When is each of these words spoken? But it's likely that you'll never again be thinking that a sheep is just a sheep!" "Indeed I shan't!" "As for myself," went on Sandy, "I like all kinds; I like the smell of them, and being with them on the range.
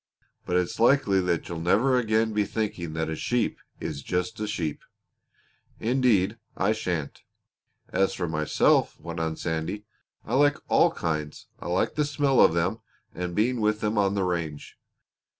But 0.47 0.57
it's 0.57 0.79
likely 0.79 1.21
that 1.21 1.47
you'll 1.47 1.59
never 1.61 1.95
again 1.95 2.33
be 2.33 2.43
thinking 2.43 2.93
that 2.93 3.07
a 3.07 3.15
sheep 3.15 3.59
is 3.79 4.01
just 4.01 4.39
a 4.39 4.47
sheep!" 4.47 4.81
"Indeed 5.79 6.39
I 6.57 6.71
shan't!" 6.71 7.21
"As 7.89 8.15
for 8.15 8.27
myself," 8.27 8.99
went 8.99 9.19
on 9.19 9.35
Sandy, 9.35 9.85
"I 10.25 10.33
like 10.33 10.57
all 10.69 10.89
kinds; 10.89 11.45
I 11.59 11.67
like 11.67 11.93
the 11.93 12.03
smell 12.05 12.41
of 12.41 12.55
them, 12.55 12.79
and 13.13 13.35
being 13.35 13.61
with 13.61 13.81
them 13.81 13.99
on 13.99 14.15
the 14.15 14.23
range. 14.23 14.75